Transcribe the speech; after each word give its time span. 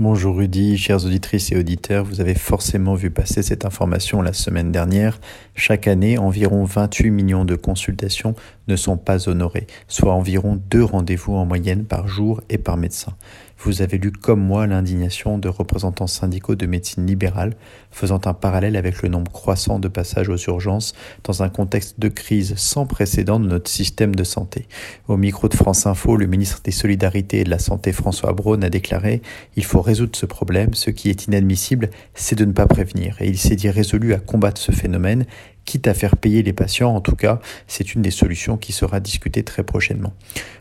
Bonjour 0.00 0.36
Rudy, 0.36 0.78
chères 0.78 1.04
auditrices 1.04 1.52
et 1.52 1.58
auditeurs, 1.58 2.06
vous 2.06 2.22
avez 2.22 2.32
forcément 2.32 2.94
vu 2.94 3.10
passer 3.10 3.42
cette 3.42 3.66
information 3.66 4.22
la 4.22 4.32
semaine 4.32 4.72
dernière. 4.72 5.20
Chaque 5.54 5.86
année, 5.86 6.16
environ 6.16 6.64
28 6.64 7.10
millions 7.10 7.44
de 7.44 7.54
consultations 7.54 8.34
ne 8.66 8.76
sont 8.76 8.96
pas 8.96 9.28
honorées, 9.28 9.66
soit 9.88 10.14
environ 10.14 10.58
deux 10.70 10.82
rendez-vous 10.82 11.34
en 11.34 11.44
moyenne 11.44 11.84
par 11.84 12.08
jour 12.08 12.40
et 12.48 12.56
par 12.56 12.78
médecin. 12.78 13.12
Vous 13.62 13.82
avez 13.82 13.98
lu 13.98 14.10
comme 14.10 14.40
moi 14.40 14.66
l'indignation 14.66 15.36
de 15.36 15.50
représentants 15.50 16.06
syndicaux 16.06 16.54
de 16.54 16.64
médecine 16.64 17.06
libérale, 17.06 17.56
faisant 17.90 18.20
un 18.24 18.32
parallèle 18.32 18.74
avec 18.74 19.02
le 19.02 19.10
nombre 19.10 19.30
croissant 19.30 19.78
de 19.78 19.88
passages 19.88 20.30
aux 20.30 20.38
urgences 20.38 20.94
dans 21.24 21.42
un 21.42 21.50
contexte 21.50 22.00
de 22.00 22.08
crise 22.08 22.54
sans 22.56 22.86
précédent 22.86 23.38
de 23.38 23.46
notre 23.46 23.70
système 23.70 24.14
de 24.14 24.24
santé. 24.24 24.66
Au 25.08 25.18
micro 25.18 25.46
de 25.46 25.54
France 25.54 25.84
Info, 25.84 26.16
le 26.16 26.26
ministre 26.26 26.62
des 26.64 26.70
Solidarités 26.70 27.40
et 27.40 27.44
de 27.44 27.50
la 27.50 27.58
Santé 27.58 27.92
François 27.92 28.32
Braun 28.32 28.62
a 28.62 28.70
déclaré 28.70 29.20
Il 29.56 29.64
faut 29.66 29.82
résoudre 29.82 30.16
ce 30.16 30.24
problème, 30.24 30.72
ce 30.72 30.88
qui 30.88 31.10
est 31.10 31.26
inadmissible, 31.26 31.90
c'est 32.14 32.38
de 32.38 32.46
ne 32.46 32.52
pas 32.52 32.66
prévenir. 32.66 33.16
Et 33.20 33.28
il 33.28 33.36
s'est 33.36 33.56
dit 33.56 33.68
résolu 33.68 34.14
à 34.14 34.20
combattre 34.20 34.58
ce 34.58 34.72
phénomène 34.72 35.26
quitte 35.64 35.86
à 35.86 35.94
faire 35.94 36.16
payer 36.16 36.42
les 36.42 36.52
patients. 36.52 36.94
En 36.94 37.00
tout 37.00 37.16
cas, 37.16 37.40
c'est 37.66 37.94
une 37.94 38.02
des 38.02 38.10
solutions 38.10 38.56
qui 38.56 38.72
sera 38.72 39.00
discutée 39.00 39.42
très 39.42 39.62
prochainement. 39.62 40.12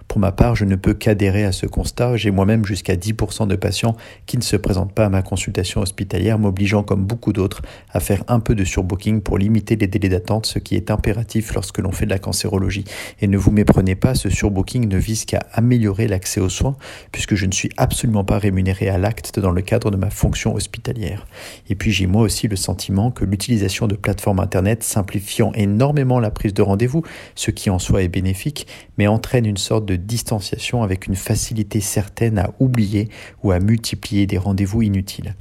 Pour 0.09 0.19
ma 0.19 0.31
part, 0.31 0.55
je 0.55 0.65
ne 0.65 0.75
peux 0.75 0.95
qu'adhérer 0.95 1.45
à 1.45 1.51
ce 1.51 1.67
constat. 1.67 2.17
J'ai 2.17 2.31
moi-même 2.31 2.65
jusqu'à 2.65 2.95
10% 2.95 3.47
de 3.47 3.55
patients 3.55 3.95
qui 4.25 4.37
ne 4.37 4.41
se 4.41 4.55
présentent 4.55 4.91
pas 4.91 5.05
à 5.05 5.09
ma 5.09 5.21
consultation 5.21 5.81
hospitalière, 5.81 6.39
m'obligeant 6.39 6.81
comme 6.81 7.05
beaucoup 7.05 7.31
d'autres 7.31 7.61
à 7.93 7.99
faire 7.99 8.23
un 8.27 8.39
peu 8.39 8.55
de 8.55 8.63
surbooking 8.63 9.21
pour 9.21 9.37
limiter 9.37 9.75
les 9.75 9.85
délais 9.85 10.09
d'attente, 10.09 10.47
ce 10.47 10.57
qui 10.57 10.75
est 10.75 10.89
impératif 10.89 11.53
lorsque 11.53 11.77
l'on 11.77 11.91
fait 11.91 12.05
de 12.05 12.09
la 12.09 12.17
cancérologie. 12.17 12.85
Et 13.21 13.27
ne 13.27 13.37
vous 13.37 13.51
méprenez 13.51 13.93
pas, 13.93 14.15
ce 14.15 14.29
surbooking 14.29 14.87
ne 14.87 14.97
vise 14.97 15.25
qu'à 15.25 15.45
améliorer 15.53 16.07
l'accès 16.07 16.41
aux 16.41 16.49
soins, 16.49 16.75
puisque 17.11 17.35
je 17.35 17.45
ne 17.45 17.51
suis 17.51 17.69
absolument 17.77 18.23
pas 18.23 18.39
rémunéré 18.39 18.89
à 18.89 18.97
l'acte 18.97 19.39
dans 19.39 19.51
le 19.51 19.61
cadre 19.61 19.91
de 19.91 19.97
ma 19.97 20.09
fonction 20.09 20.55
hospitalière. 20.55 21.27
Et 21.69 21.75
puis 21.75 21.91
j'ai 21.91 22.07
moi 22.07 22.23
aussi 22.23 22.47
le 22.47 22.55
sentiment 22.55 23.11
que 23.11 23.25
l'utilisation 23.25 23.85
de 23.85 23.95
plateformes 23.95 24.39
Internet 24.39 24.83
simplifiant 24.89 25.51
énormément 25.53 26.19
la 26.19 26.31
prise 26.31 26.53
de 26.53 26.61
rendez-vous, 26.61 27.03
ce 27.35 27.51
qui 27.51 27.69
en 27.69 27.79
soi 27.79 28.03
est 28.03 28.09
bénéfique, 28.09 28.67
mais 28.97 29.07
entraîne 29.07 29.45
une 29.45 29.57
sorte 29.57 29.85
de 29.85 29.95
distanciation 29.95 30.83
avec 30.83 31.07
une 31.07 31.15
facilité 31.15 31.79
certaine 31.79 32.39
à 32.39 32.51
oublier 32.59 33.09
ou 33.43 33.51
à 33.51 33.59
multiplier 33.59 34.25
des 34.25 34.37
rendez-vous 34.37 34.81
inutiles. 34.81 35.35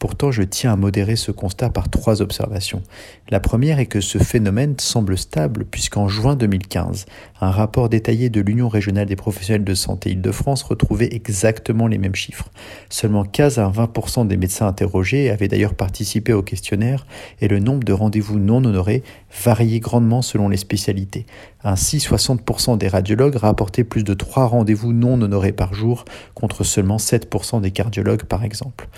Pourtant, 0.00 0.30
je 0.30 0.42
tiens 0.42 0.72
à 0.72 0.76
modérer 0.76 1.14
ce 1.14 1.30
constat 1.30 1.68
par 1.68 1.90
trois 1.90 2.22
observations. 2.22 2.82
La 3.28 3.38
première 3.38 3.78
est 3.80 3.86
que 3.86 4.00
ce 4.00 4.16
phénomène 4.16 4.76
semble 4.78 5.18
stable 5.18 5.66
puisqu'en 5.66 6.08
juin 6.08 6.36
2015, 6.36 7.04
un 7.42 7.50
rapport 7.50 7.90
détaillé 7.90 8.30
de 8.30 8.40
l'Union 8.40 8.70
régionale 8.70 9.04
des 9.04 9.14
professionnels 9.14 9.62
de 9.62 9.74
santé 9.74 10.12
Île-de-France 10.12 10.62
retrouvait 10.62 11.10
exactement 11.12 11.86
les 11.86 11.98
mêmes 11.98 12.14
chiffres. 12.14 12.48
Seulement 12.88 13.24
15 13.24 13.58
à 13.58 13.68
20% 13.68 14.26
des 14.26 14.38
médecins 14.38 14.66
interrogés 14.66 15.28
avaient 15.28 15.48
d'ailleurs 15.48 15.74
participé 15.74 16.32
au 16.32 16.42
questionnaire 16.42 17.06
et 17.42 17.48
le 17.48 17.58
nombre 17.58 17.84
de 17.84 17.92
rendez-vous 17.92 18.38
non 18.38 18.64
honorés 18.64 19.02
variait 19.44 19.80
grandement 19.80 20.22
selon 20.22 20.48
les 20.48 20.56
spécialités. 20.56 21.26
Ainsi, 21.62 21.98
60% 21.98 22.78
des 22.78 22.88
radiologues 22.88 23.36
rapportaient 23.36 23.84
plus 23.84 24.02
de 24.02 24.14
3 24.14 24.46
rendez-vous 24.46 24.94
non 24.94 25.20
honorés 25.20 25.52
par 25.52 25.74
jour 25.74 26.06
contre 26.34 26.64
seulement 26.64 26.96
7% 26.96 27.60
des 27.60 27.70
cardiologues 27.70 28.24
par 28.24 28.44
exemple. 28.44 28.88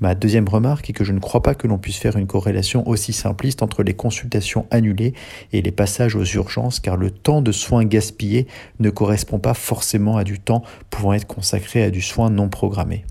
Ma 0.00 0.14
deuxième 0.14 0.45
remarque 0.48 0.90
est 0.90 0.92
que 0.92 1.04
je 1.04 1.12
ne 1.12 1.18
crois 1.18 1.42
pas 1.42 1.54
que 1.54 1.66
l'on 1.66 1.78
puisse 1.78 1.98
faire 1.98 2.16
une 2.16 2.26
corrélation 2.26 2.86
aussi 2.88 3.12
simpliste 3.12 3.62
entre 3.62 3.82
les 3.82 3.94
consultations 3.94 4.66
annulées 4.70 5.14
et 5.52 5.62
les 5.62 5.70
passages 5.70 6.16
aux 6.16 6.24
urgences 6.24 6.80
car 6.80 6.96
le 6.96 7.10
temps 7.10 7.42
de 7.42 7.52
soins 7.52 7.84
gaspillé 7.84 8.46
ne 8.80 8.90
correspond 8.90 9.38
pas 9.38 9.54
forcément 9.54 10.16
à 10.16 10.24
du 10.24 10.38
temps 10.38 10.62
pouvant 10.90 11.12
être 11.12 11.26
consacré 11.26 11.82
à 11.82 11.90
du 11.90 12.02
soin 12.02 12.30
non 12.30 12.48
programmé. 12.48 13.04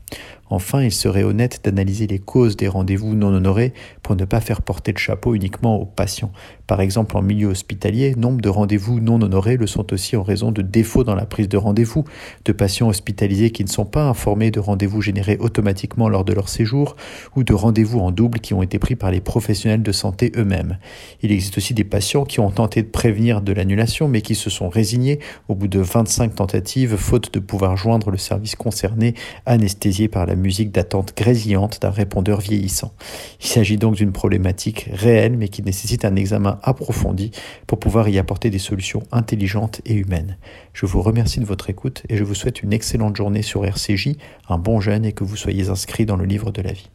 Enfin, 0.50 0.84
il 0.84 0.92
serait 0.92 1.24
honnête 1.24 1.62
d'analyser 1.64 2.06
les 2.06 2.20
causes 2.20 2.56
des 2.56 2.68
rendez-vous 2.68 3.16
non 3.16 3.34
honorés 3.34 3.74
pour 4.04 4.16
ne 4.16 4.26
pas 4.26 4.42
faire 4.42 4.62
porter 4.62 4.92
le 4.92 5.00
chapeau 5.00 5.34
uniquement 5.34 5.78
aux 5.78 5.86
patients. 5.86 6.32
Par 6.68 6.82
exemple, 6.82 7.16
en 7.16 7.22
milieu 7.22 7.48
hospitalier, 7.48 8.16
nombre 8.16 8.42
de 8.42 8.50
rendez-vous 8.50 9.00
non 9.00 9.22
honorés 9.22 9.58
le 9.58 9.68
sont 9.68 9.94
aussi 9.94 10.16
en 10.16 10.24
raison 10.24 10.52
de 10.52 10.64
défauts 10.64 11.04
dans 11.04 11.14
la 11.14 11.26
prise 11.26 11.48
de 11.48 11.58
rendez-vous, 11.58 12.06
de 12.46 12.52
patients 12.52 12.88
hospitalisés 12.88 13.52
qui 13.52 13.64
ne 13.64 13.70
sont 13.70 13.86
pas 13.86 14.06
informés 14.06 14.50
de 14.50 14.60
rendez-vous 14.60 15.02
générés 15.02 15.38
automatiquement 15.40 16.10
lors 16.10 16.26
de 16.26 16.34
leur 16.34 16.50
séjour, 16.50 16.96
ou 17.36 17.44
de 17.44 17.54
rendez-vous 17.54 18.00
en 18.00 18.12
double 18.12 18.40
qui 18.40 18.54
ont 18.54 18.64
été 18.64 18.80
pris 18.80 18.96
par 18.96 19.12
les 19.12 19.22
professionnels 19.22 19.84
de 19.84 19.92
santé 19.92 20.32
eux-mêmes. 20.36 20.80
Il 21.22 21.32
existe 21.32 21.58
aussi 21.58 21.76
des 21.76 21.84
patients 21.84 22.26
qui 22.26 22.40
ont 22.40 22.50
tenté 22.50 22.82
de 22.82 22.88
prévenir 22.88 23.42
de 23.42 23.54
l'annulation, 23.54 24.08
mais 24.08 24.22
qui 24.22 24.34
se 24.34 24.50
sont 24.50 24.70
résignés 24.70 25.20
au 25.48 25.56
bout 25.56 25.68
de 25.68 25.80
25 25.80 26.34
tentatives, 26.34 26.96
faute 26.96 27.32
de 27.34 27.40
pouvoir 27.40 27.78
joindre 27.78 28.10
le 28.10 28.18
service 28.18 28.56
concerné, 28.56 29.14
anesthésié 29.46 30.08
par 30.08 30.26
la 30.26 30.36
musique 30.36 30.72
d'attente 30.72 31.14
grésillante 31.16 31.80
d'un 31.82 31.92
répondeur 31.92 32.40
vieillissant. 32.40 32.94
Il 33.40 33.48
s'agit 33.48 33.78
donc 33.78 33.96
d'une 33.96 34.12
problématique 34.12 34.90
réelle 34.92 35.38
mais 35.38 35.48
qui 35.48 35.62
nécessite 35.62 36.06
un 36.06 36.16
examen 36.56 36.60
approfondi 36.64 37.32
pour 37.68 37.80
pouvoir 37.80 38.10
y 38.10 38.18
apporter 38.18 38.50
des 38.50 38.60
solutions 38.60 39.04
intelligentes 39.12 39.82
et 39.86 39.94
humaines. 39.94 40.38
Je 40.74 40.86
vous 40.86 41.02
remercie 41.02 41.40
de 41.40 41.46
votre 41.46 41.70
écoute 41.70 42.04
et 42.10 42.18
je 42.18 42.24
vous 42.24 42.36
souhaite 42.36 42.64
une 42.64 42.74
excellente 42.74 43.16
journée 43.16 43.42
sur 43.42 43.66
RCJ, 43.66 44.16
un 44.50 44.58
bon 44.58 44.80
jeûne 44.80 45.06
et 45.06 45.14
que 45.14 45.24
vous 45.24 45.38
soyez 45.38 45.70
inscrit 45.70 46.06
dans 46.06 46.18
le 46.18 46.26
livre 46.26 46.52
de 46.52 46.62
la 46.62 46.74
vie. 46.74 46.90